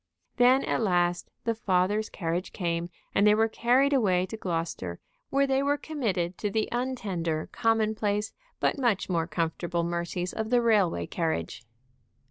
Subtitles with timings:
[0.37, 5.45] Then at last the father's carriage came, and they were carried away to Gloucester, where
[5.45, 11.05] they were committed to the untender, commonplace, but much more comfortable mercies of the railway
[11.05, 11.63] carriage.